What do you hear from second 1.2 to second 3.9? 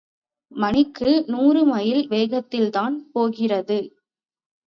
நூறு மைல் வேகத்தில்தான் போகிறது.